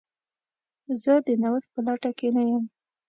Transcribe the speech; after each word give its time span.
زه 1.03 1.13
د 1.25 1.27
نوښت 1.41 1.69
په 1.73 1.79
لټه 1.87 2.11
کې 2.17 2.27
نه 2.35 2.43
یم. 2.49 2.63